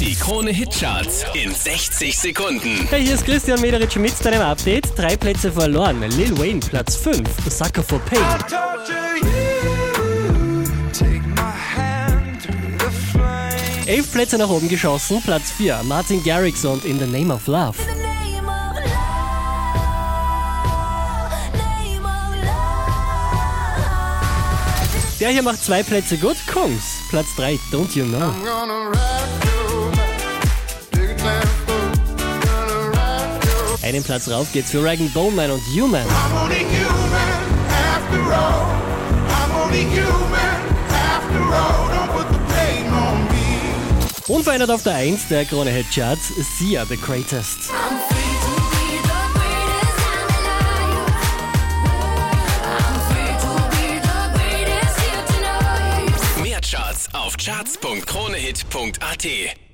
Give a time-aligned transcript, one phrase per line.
[0.00, 2.86] Die Krone Hitcharts in 60 Sekunden.
[2.90, 4.86] Hey, hier ist Christian Mederitsch mit deinem Update.
[4.96, 6.02] Drei Plätze verloren.
[6.02, 7.22] Lil Wayne Platz 5.
[7.48, 8.20] Sucker for Pain.
[13.86, 15.22] Elf Plätze nach oben geschossen.
[15.22, 15.82] Platz 4.
[15.84, 17.78] Martin Garrix und In the Name of Love.
[25.18, 26.36] Der hier macht zwei Plätze gut.
[26.52, 26.98] Kungs.
[27.08, 27.58] Platz 3.
[27.72, 29.45] Don't You Know.
[33.86, 36.04] Einen Platz rauf geht's für Regan Bowman und Human.
[44.26, 47.70] Unverändert auf der 1 der Krone Hit Charts, Sia The Greatest.
[56.42, 59.65] Mehr Charts auf charts.kronehit.at.